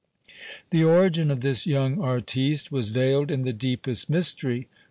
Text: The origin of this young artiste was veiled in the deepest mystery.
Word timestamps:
The 0.71 0.83
origin 0.83 1.29
of 1.29 1.41
this 1.41 1.67
young 1.67 2.01
artiste 2.01 2.71
was 2.71 2.89
veiled 2.89 3.29
in 3.29 3.43
the 3.43 3.53
deepest 3.53 4.09
mystery. 4.09 4.67